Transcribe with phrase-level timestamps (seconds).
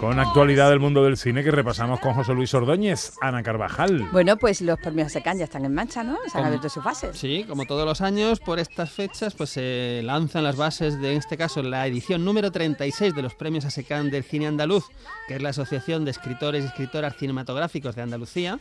[0.00, 4.08] Con actualidad del mundo del cine que repasamos con José Luis Ordóñez, Ana Carvajal.
[4.12, 6.16] Bueno, pues los premios SECAN ya están en marcha, ¿no?
[6.32, 7.18] Se han abierto sus fases.
[7.18, 11.18] Sí, como todos los años, por estas fechas, pues se lanzan las bases de, en
[11.18, 14.86] este caso, la edición número 36 de los premios ASECAN del cine andaluz,
[15.28, 18.58] que es la Asociación de Escritores y Escritoras Cinematográficos de Andalucía.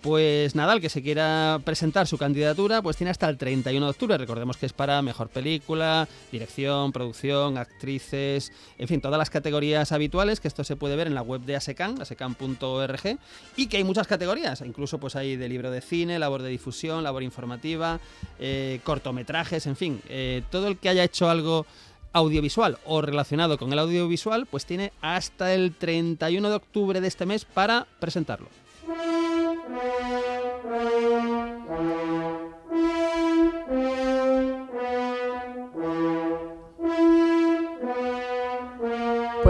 [0.00, 4.16] Pues Nadal, que se quiera presentar su candidatura, pues tiene hasta el 31 de octubre.
[4.16, 10.40] Recordemos que es para mejor película, dirección, producción, actrices, en fin, todas las categorías habituales,
[10.40, 13.18] que esto se puede ver en la web de ASECAN, asecan.org,
[13.54, 17.04] y que hay muchas categorías, incluso pues hay de libro de cine, labor de difusión,
[17.04, 18.00] labor informativa,
[18.40, 21.66] eh, cortometrajes, en fin, eh, todo el que haya hecho algo
[22.12, 27.26] audiovisual o relacionado con el audiovisual, pues tiene hasta el 31 de octubre de este
[27.26, 28.48] mes para presentarlo.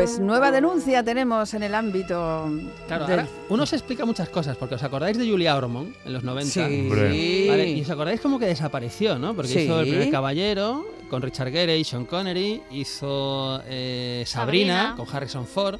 [0.01, 2.51] Pues nueva denuncia tenemos en el ámbito.
[2.87, 6.13] Claro, del- ahora uno se explica muchas cosas, porque os acordáis de Julia Ormond en
[6.15, 6.51] los 90.
[6.69, 6.89] Sí.
[7.47, 9.35] Vale, y os acordáis como que desapareció, ¿no?
[9.35, 9.59] Porque Sí.
[9.61, 14.95] hizo El primer caballero con Richard Gere y Sean Connery, hizo eh, Sabrina, Sabrina.
[14.97, 15.79] con Harrison Ford,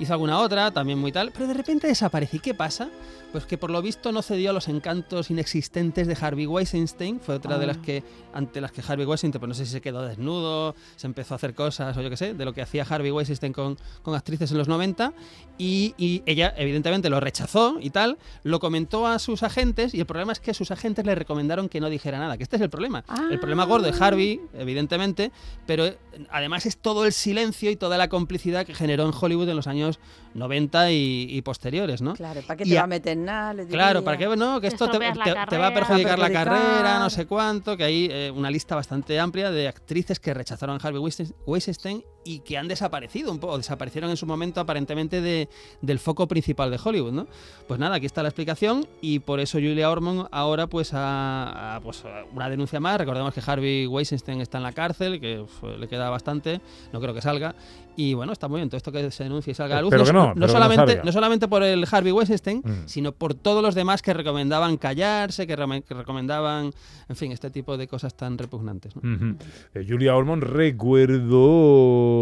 [0.00, 2.38] hizo alguna otra, también muy tal, pero de repente desaparece.
[2.38, 2.88] ¿Y qué pasa?
[3.32, 7.34] Pues que por lo visto no cedió a los encantos inexistentes de Harvey Weinstein, fue
[7.34, 7.82] otra de las Ah.
[7.82, 11.34] que, ante las que Harvey Weinstein, pues no sé si se quedó desnudo, se empezó
[11.34, 14.14] a hacer cosas o yo qué sé, de lo que hacía Harvey Weinstein con, con
[14.14, 15.12] actrices en los 90,
[15.58, 20.06] y, y ella evidentemente lo rechazó y tal, lo comentó a sus agentes y el
[20.06, 22.70] problema es que sus agentes le recomendaron que no dijera nada, que este es el
[22.70, 23.04] problema.
[23.30, 25.32] El problema gordo de Harvey, evidentemente,
[25.66, 25.84] pero
[26.30, 29.66] además es todo el silencio y toda la complicidad que generó en Hollywood en los
[29.66, 29.98] años
[30.34, 32.14] 90 y, y posteriores, ¿no?
[32.14, 33.54] Claro, ¿para qué te va a meter nada?
[33.54, 36.98] Le Claro, para que no, que esto te, te- te va a perjudicar la carrera,
[36.98, 40.86] no sé cuánto, que hay eh, una lista bastante amplia de actrices que rechazaron a
[40.86, 41.00] Harvey
[41.46, 45.48] Weinstein y que han desaparecido un poco, desaparecieron en su momento aparentemente de-
[45.80, 47.26] del foco principal de Hollywood, ¿no?
[47.66, 51.80] Pues nada, aquí está la explicación y por eso Julia Ormond ahora pues ha, ha,
[51.80, 52.98] pues, una denuncia más.
[52.98, 56.60] Recordemos que Harvey Weinstein está en la cárcel, que uf, le queda bastante,
[56.92, 57.54] no creo que salga.
[57.96, 59.90] Y bueno, está muy bien todo esto que se denuncie y salga a la luz.
[59.90, 61.02] Que no, no, que no solamente, salga.
[61.02, 62.86] no solamente por el Harvey Weinstein, Mm.
[62.86, 66.70] sino por todos los demás que recomendaban callarse, que, reme- que recomendaban,
[67.08, 68.94] en fin, este tipo de cosas tan repugnantes.
[68.94, 69.02] ¿no?
[69.02, 69.36] Ujú.
[69.74, 72.17] Eh, Julia Ormond recuerdo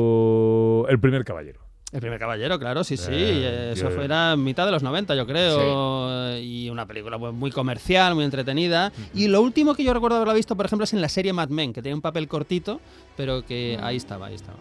[0.89, 1.61] El primer caballero.
[1.93, 3.12] El primer caballero, claro, sí, sí.
[3.12, 6.37] Eh, eh, eso fuera en mitad de los 90, yo creo.
[6.39, 8.93] Y una película pues, muy comercial, muy entretenida.
[9.15, 11.49] Y lo último que yo recuerdo haberla visto, por ejemplo, es en la serie Mad
[11.49, 12.81] Men, que tenía un papel cortito,
[13.17, 14.59] pero que ahí estaba, ahí estaba.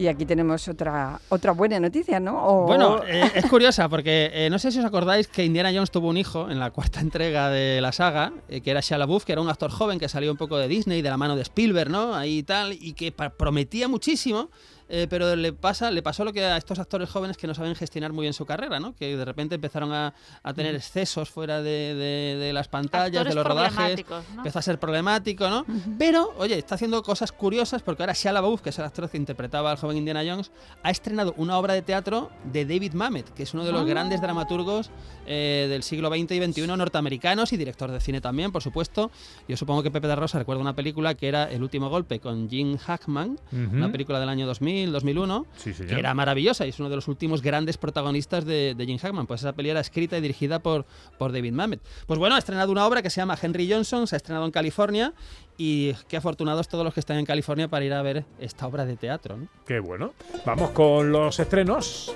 [0.00, 2.62] Y aquí tenemos otra otra buena noticia, ¿no?
[2.62, 6.08] Bueno, eh, es curiosa porque eh, no sé si os acordáis que Indiana Jones tuvo
[6.08, 9.32] un hijo en la cuarta entrega de la saga, eh, que era Shia LaBeouf, que
[9.32, 11.90] era un actor joven que salió un poco de Disney, de la mano de Spielberg,
[11.90, 12.14] ¿no?
[12.14, 14.48] Ahí y tal, y que prometía muchísimo,
[14.90, 17.74] eh, pero le pasa le pasó lo que a estos actores jóvenes que no saben
[17.74, 18.94] gestionar muy bien su carrera, ¿no?
[18.94, 20.12] Que de repente empezaron a,
[20.42, 24.04] a tener excesos fuera de, de- de las pantallas, Actores de los rodajes.
[24.36, 25.64] Empezó a ser problemático, ¿no?
[25.98, 29.16] Pero, oye, está haciendo cosas curiosas porque ahora Shia LaBeouf, que es el actor que
[29.16, 30.50] interpretaba al joven Indiana Jones,
[30.82, 33.84] ha estrenado una obra de teatro de David Mamet, que es uno de los Ah.
[33.84, 34.90] grandes dramaturgos
[35.26, 39.10] eh, del siglo XX y XXI norteamericanos y director de cine también, por supuesto.
[39.48, 42.48] Yo supongo que Pepe de Rosa recuerda una película que era El último golpe con
[42.50, 45.92] Jim Hackman, una película del año 2000, 2001, Sí, señor.
[45.94, 49.26] que era maravillosa y es uno de los últimos grandes protagonistas de, de Jim Hackman.
[49.26, 50.86] Pues esa peli era escrita y dirigida por,
[51.18, 51.80] por David Mamet.
[52.06, 54.50] Pues bueno, ha estrenado una obra que se llama Henry Johnson, se ha estrenado en
[54.52, 55.12] California
[55.58, 58.86] y qué afortunados todos los que están en California para ir a ver esta obra
[58.86, 59.36] de teatro.
[59.36, 59.48] ¿no?
[59.66, 60.14] Qué bueno.
[60.46, 62.14] Vamos con los estrenos.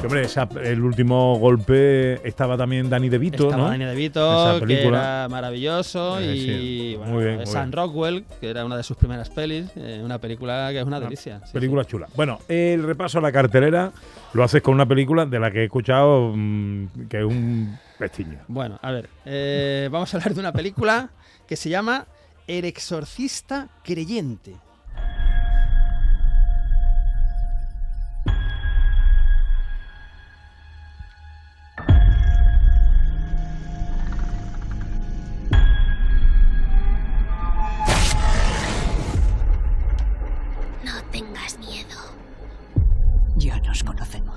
[0.00, 3.68] Que, Hombre, esa- el último golpe estaba también Danny DeVito, Estaba ¿no?
[3.70, 6.94] Danny DeVito, Esa que era maravilloso, Eh, y sí.
[6.96, 7.72] bueno, Muy bien, muy Sam bien.
[7.72, 11.06] Rockwell, que era una de sus primeras pelis, eh, una película que es una Una
[11.06, 11.40] delicia.
[11.44, 12.06] sí, Película chula.
[12.14, 13.90] Bueno, el repaso a la cartelera
[14.34, 18.38] lo haces con una película de la que he escuchado mm, que es un pestiño.
[18.46, 21.10] Bueno, a ver, eh, vamos a hablar de una película
[21.48, 22.06] que se llama
[22.46, 24.54] El exorcista creyente.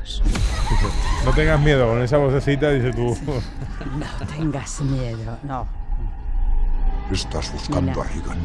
[0.01, 0.24] Conocemos.
[1.25, 3.15] No tengas miedo con esa vocecita, dice tú.
[3.95, 5.38] No tengas miedo.
[5.44, 5.68] No.
[7.12, 8.01] Estás buscando Mira.
[8.01, 8.38] a Reagan.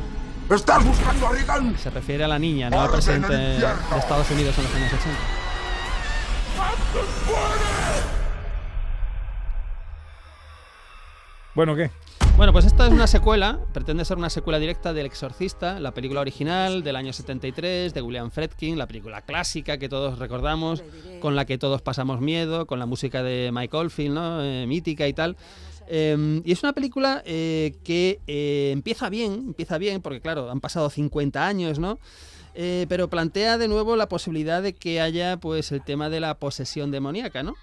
[0.50, 1.78] ¡Estás buscando a Reagan!
[1.78, 3.56] Se refiere a la niña, no al ¡Orden presidente de!
[3.98, 5.10] Estados Unidos en los años 80.
[11.54, 11.90] bueno, ¿qué?
[12.36, 16.20] Bueno, pues esta es una secuela, pretende ser una secuela directa del Exorcista, la película
[16.20, 20.84] original del año 73 de William Friedkin, la película clásica que todos recordamos,
[21.20, 24.44] con la que todos pasamos miedo, con la música de Mike Oldfield, ¿no?
[24.44, 25.38] Eh, mítica y tal.
[25.88, 30.60] Eh, y es una película eh, que eh, empieza bien, empieza bien, porque claro, han
[30.60, 31.98] pasado 50 años, ¿no?
[32.58, 36.38] Eh, pero plantea de nuevo la posibilidad de que haya pues el tema de la
[36.38, 37.54] posesión demoníaca, ¿no?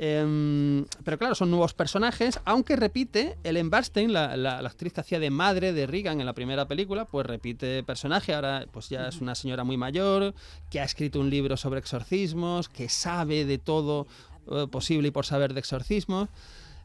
[0.00, 5.18] Em, pero claro, son nuevos personajes, aunque repite Ellen Barstein, la, la- actriz que hacía
[5.18, 9.20] de madre de Regan en la primera película, pues repite personaje, ahora pues ya es
[9.20, 10.34] una señora muy mayor,
[10.70, 14.06] que ha escrito un libro sobre exorcismos, que sabe de todo
[14.52, 16.28] eh, posible y por saber de exorcismos.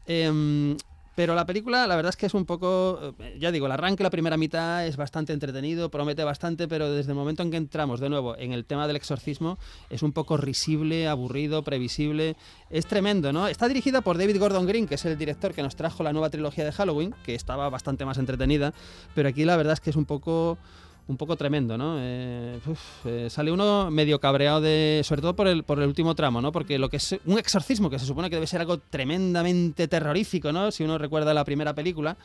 [0.06, 0.76] Em,
[1.14, 4.02] pero la película, la verdad es que es un poco, eh, ya digo, el arranque,
[4.02, 8.00] la primera mitad es bastante entretenido, promete bastante, pero desde el momento en que entramos
[8.00, 9.58] de nuevo en el tema del exorcismo,
[9.90, 12.36] es un poco risible, aburrido, previsible.
[12.70, 13.46] Es tremendo, ¿no?
[13.46, 16.30] Está dirigida por David Gordon Green, que es el director que nos trajo la nueva
[16.30, 18.74] trilogía de Halloween, que estaba bastante más entretenida,
[19.14, 20.58] pero aquí la verdad es que es un poco
[21.06, 21.96] un poco tremendo, ¿no?
[21.98, 22.58] Eh,
[23.04, 26.50] eh, sale uno medio cabreado de, sobre todo por el, por el último tramo, ¿no?
[26.50, 30.52] Porque lo que es un exorcismo, que se supone que debe ser algo tremendamente terrorífico,
[30.52, 30.70] ¿no?
[30.70, 32.16] Si uno recuerda la primera película,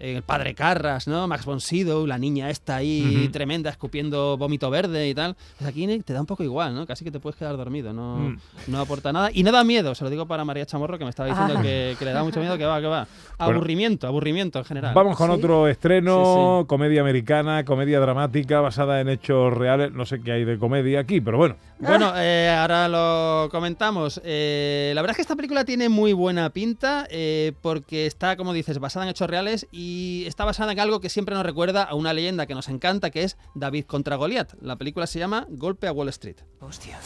[0.00, 1.26] el padre Carras, ¿no?
[1.26, 5.36] Max von Sydow, la niña esta ahí tremenda escupiendo vómito verde y tal.
[5.58, 6.86] Pues aquí te da un poco igual, ¿no?
[6.86, 8.38] Casi que te puedes quedar dormido, no, Mm.
[8.68, 9.30] no aporta nada.
[9.32, 11.62] Y no da miedo, se lo digo para María Chamorro, que me estaba diciendo Ah.
[11.62, 13.06] que, que le da mucho miedo, que va, que va.
[13.38, 13.52] Bueno.
[13.54, 14.94] Aburrimiento, aburrimiento en general.
[14.94, 15.36] Vamos con Sí.
[15.36, 19.92] otro estreno, Sí, comedia americana, comedia dramática basada en hechos reales.
[19.92, 21.56] No sé qué hay de comedia aquí, pero bueno.
[21.80, 24.20] Bueno, eh, ahora lo comentamos.
[24.24, 28.52] Eh, la verdad es que esta película tiene muy buena pinta eh, porque está, como
[28.52, 29.87] dices, basada en hechos reales y
[30.26, 33.24] está basada en algo que siempre nos recuerda a una leyenda que nos encanta, que
[33.24, 34.54] es David contra Goliat.
[34.60, 36.38] La película se llama Golpe a Wall Street.
[36.60, 36.98] Hostia.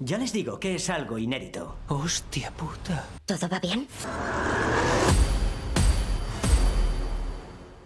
[0.00, 1.76] Ya les digo que es algo inédito.
[1.88, 3.08] Hostia puta.
[3.24, 3.86] ¿Todo va bien?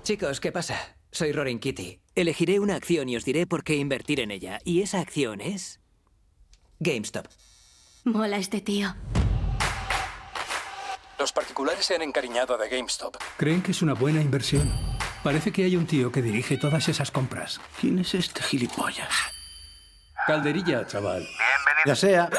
[0.02, 0.96] Chicos, ¿qué pasa?
[1.12, 2.00] Soy Rorin Kitty.
[2.14, 4.58] Elegiré una acción y os diré por qué invertir en ella.
[4.64, 5.80] Y esa acción es...
[6.80, 7.26] GameStop.
[8.04, 8.94] Mola este tío.
[11.18, 13.16] Los particulares se han encariñado de GameStop.
[13.36, 14.70] Creen que es una buena inversión.
[15.24, 17.60] Parece que hay un tío que dirige todas esas compras.
[17.80, 19.08] ¿Quién es este gilipollas?
[20.26, 21.26] Calderilla, chaval.
[21.86, 22.30] Ya sea.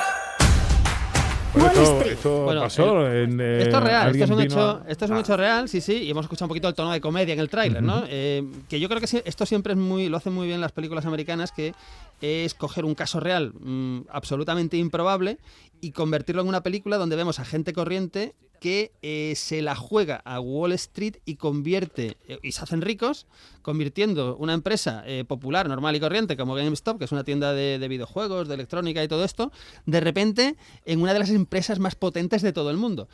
[1.52, 3.40] Pues esto esto Bueno, pasó en.
[3.42, 5.82] eh, Esto es real, esto es, un hecho, a- esto es un hecho real, sí,
[5.82, 8.04] sí, y hemos escuchado un poquito el tono de comedia en el tráiler, ¿no?
[8.08, 11.08] Eh, que yo creo que esto siempre es muy, lo hacen muy bien las películas
[11.08, 11.74] americanas, que
[12.22, 15.40] es coger un caso real mm, absolutamente improbable
[15.82, 20.22] y convertirlo en una película donde vemos a gente corriente que eh, se la juega
[20.26, 23.26] a Wall Street y convierte, eh, y se hacen ricos,
[23.62, 27.80] convirtiendo una empresa eh, popular, normal y corriente como GameStop, que es una tienda de,
[27.80, 29.52] de videojuegos, de electrónica y todo esto,
[29.86, 33.08] de repente en una de las empresas más potentes de todo el mundo.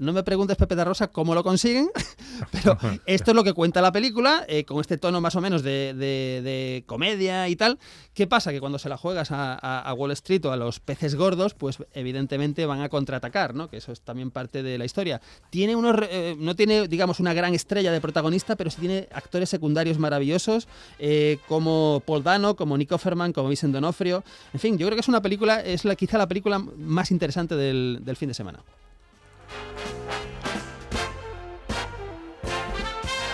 [0.00, 1.90] No me preguntes, Pepe da Rosa, cómo lo consiguen,
[2.52, 2.76] pero
[3.06, 5.94] esto es lo que cuenta la película, eh, con este tono más o menos de,
[5.94, 7.78] de- de comedia y tal.
[8.14, 8.50] ¿Qué pasa?
[8.50, 11.52] Que cuando se la juegas a, a- a Wall Street o a los peces gordos,
[11.54, 13.68] pues evidentemente van a contraatacar, ¿no?
[13.68, 15.20] Que eso es también parte de la historia.
[15.50, 19.48] Tiene unos, eh, no tiene, digamos, una gran estrella de protagonista, pero sí tiene actores
[19.50, 20.66] secundarios maravillosos,
[20.98, 24.24] eh, como Paul Dano, como Nick Offerman, como Vincent D'Onofrio.
[24.54, 27.54] En fin, yo creo que es una película, es la, quizá la película más interesante
[27.54, 28.60] del, del fin de semana.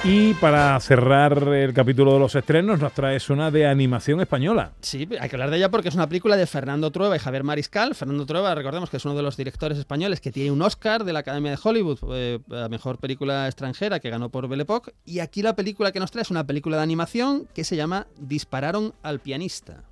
[0.09, 4.71] Y para cerrar el capítulo de los estrenos, nos traes una de animación española.
[4.81, 7.43] Sí, hay que hablar de ella porque es una película de Fernando Trueba y Javier
[7.43, 7.97] Mariscal.
[7.97, 11.13] Fernando Trueba, recordemos que es uno de los directores españoles que tiene un Oscar de
[11.13, 14.93] la Academia de Hollywood, eh, a mejor película extranjera que ganó por Belle Époque.
[15.05, 18.07] Y aquí la película que nos trae es una película de animación que se llama
[18.17, 19.83] Dispararon al pianista.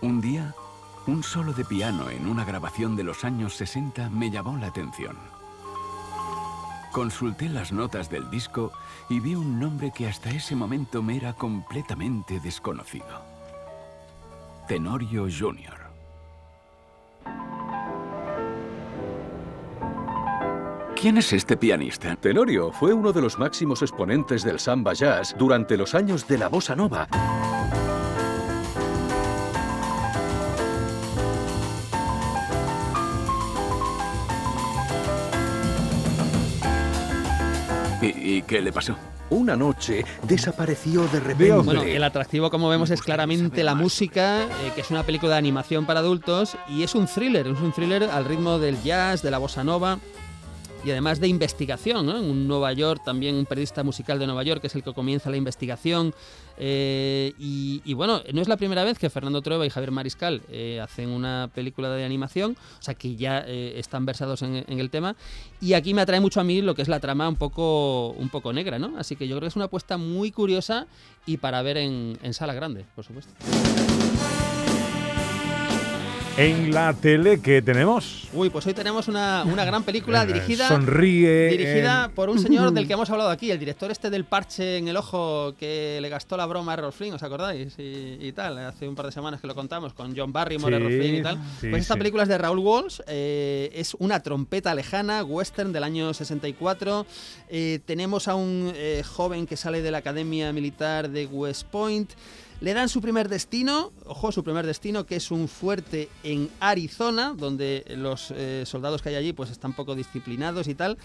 [0.00, 0.54] Un día,
[1.06, 5.39] un solo de piano en una grabación de los años 60 me llamó la atención.
[6.92, 8.72] Consulté las notas del disco
[9.08, 13.22] y vi un nombre que hasta ese momento me era completamente desconocido.
[14.66, 15.80] Tenorio Jr.
[21.00, 22.14] ¿Quién es este pianista?
[22.16, 26.48] Tenorio fue uno de los máximos exponentes del samba jazz durante los años de la
[26.48, 27.08] bossa nova.
[38.40, 38.96] ¿Y, qué le pasó?
[39.30, 41.52] Una noche desapareció de repente.
[41.52, 45.38] Bueno, el atractivo, como vemos, es claramente la música, eh, que es una película de
[45.38, 49.30] animación para adultos y es un thriller, es un thriller al ritmo del jazz, de
[49.30, 49.98] la bossa nova.
[50.84, 52.20] Y además de investigación, ¿no?
[52.20, 55.30] Un Nueva York, también un periodista musical de Nueva York que es el que comienza
[55.30, 56.14] la investigación.
[56.58, 60.80] eh, y, bueno, no es la primera vez que Fernando Trueba y Javier Mariscal eh,
[60.82, 64.90] hacen una película de animación, o sea que ya eh, están versados en, en el
[64.90, 65.16] tema.
[65.60, 68.28] Y aquí me atrae mucho a mí lo que es la trama un poco, un
[68.28, 68.94] poco negra, ¿no?
[68.98, 70.86] Así que yo creo que es una apuesta muy curiosa
[71.26, 73.32] y para ver en, en sala grande, por supuesto.
[76.36, 78.28] En la tele que tenemos.
[78.32, 80.68] Uy, pues hoy tenemos una, una gran película Eh, dirigida.
[80.68, 81.48] Sonríe.
[81.48, 84.78] Dirigida eh, por un señor del que hemos hablado aquí, el director este del parche
[84.78, 87.74] en el ojo que le gastó la broma a Errol Flynn, ¿os acordáis?
[87.78, 90.82] Y, y tal, hace un par de semanas que lo contamos con John Barrymore, Sí,
[90.82, 91.36] Errol Flynn y tal.
[91.60, 91.98] sí, pues esta sí.
[91.98, 97.04] película es de Raúl Walsh, eh, es una trompeta lejana, western del año 64.
[97.50, 102.10] Eh, tenemos a un eh, joven que sale de la Academia Militar de West Point.
[102.60, 107.34] Le dan su primer destino, ojo, su primer destino, que es un fuerte en Arizona,
[107.34, 110.98] donde los eh, soldados que hay allí pues están poco disciplinados y tal.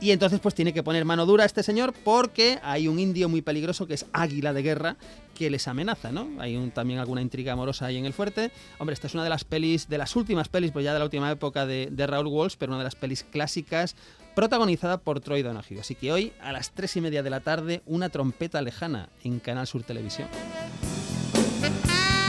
[0.00, 3.28] Y entonces pues tiene que poner mano dura a este señor porque hay un indio
[3.28, 4.96] muy peligroso que es Águila de Guerra
[5.34, 6.28] que les amenaza, ¿no?
[6.38, 8.50] Hay también alguna intriga amorosa ahí en el fuerte.
[8.78, 11.04] Hombre, esta es una de las pelis, de las últimas pelis, pues ya de la
[11.04, 13.94] última época de, de Raúl Walsh, pero una de las pelis clásicas
[14.34, 15.80] protagonizada por Troy Donahue.
[15.80, 19.38] Así que hoy a las tres y media de la tarde, una trompeta lejana en
[19.38, 20.28] Canal Sur Televisión.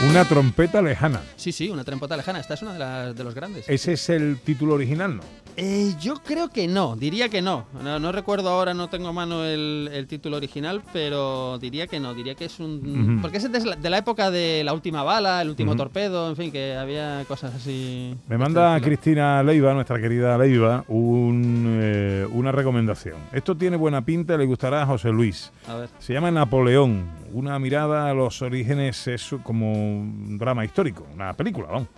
[0.08, 1.22] Una trompeta lejana.
[1.36, 2.40] Sí, sí, una trompeta lejana.
[2.40, 3.68] Esta es una de, las, de los grandes.
[3.68, 5.22] Ese es el título original, ¿no?
[5.56, 7.66] Eh, yo creo que no, diría que no.
[7.82, 12.00] No, no recuerdo ahora, no tengo a mano el, el título original, pero diría que
[12.00, 13.12] no, diría que es un...
[13.12, 13.22] Ujú.
[13.22, 16.36] Porque es de la, de la época de la última bala, el último torpedo, en
[16.36, 18.16] fin, que había cosas así...
[18.28, 18.80] Me manda.
[18.80, 23.16] Cristina Leiva, nuestra querida Leiva, un, eh, una recomendación.
[23.32, 25.52] Esto tiene buena pinta, le gustará a José Luis.
[25.68, 25.88] A ver.
[25.98, 31.68] Se llama Napoleón, una mirada a los orígenes, es como un drama histórico, una película,
[31.68, 31.88] vamos.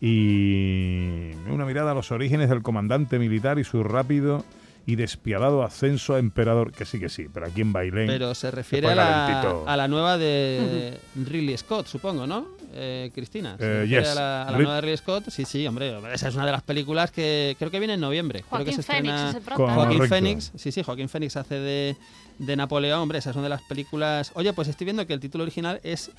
[0.00, 4.44] Y una mirada a los orígenes del comandante militar y su rápido
[4.86, 8.06] y despiadado ascenso a emperador, que sí que sí, pero aquí en Bailén.
[8.06, 9.64] Pero se refiere a la, calentito.
[9.68, 12.46] a la nueva de Ridley Scott, supongo, ¿no?
[12.72, 13.56] Eh, Cristina.
[13.58, 14.08] ¿Se Eh, yes.
[14.08, 15.28] a la, a la Rid- nueva de Ridley Scott?
[15.28, 15.94] Sí, sí, hombre.
[16.12, 18.40] Esa es una de las películas que creo que viene en noviembre.
[18.48, 19.56] creo que Joaquín se Fénix estrena ¿no?
[19.74, 20.14] Joaquín Correcto.
[20.14, 20.52] Fénix.
[20.56, 21.96] Sí, sí, Joaquín Fénix hace de,
[22.38, 23.00] de Napoleón.
[23.00, 24.32] Hombre, esa es una de las películas.
[24.34, 26.10] Oye, pues estoy viendo que el título original es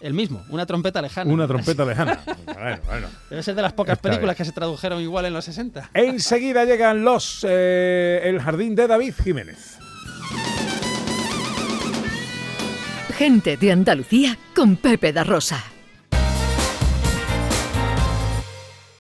[0.00, 1.32] el mismo, Una trompeta lejana.
[1.32, 2.20] Una trompeta lejana.
[2.44, 3.08] Bueno, bueno.
[3.30, 4.38] Debe ser de las pocas Está películas bien.
[4.38, 5.90] que se tradujeron igual en los 60.
[5.94, 9.78] Enseguida llegan los eh, El Jardín de David Jiménez.
[13.16, 15.62] Gente de Andalucía con Pepe da Rosa.